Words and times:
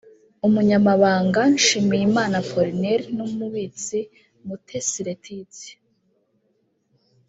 Umunyamabanga 0.47 1.41
Nshimiyimana 1.55 2.35
Apollinaire 2.43 3.05
n’ 3.15 3.17
umubitsi 3.27 3.97
Mutesi 4.45 4.99
Leatitia 5.07 5.75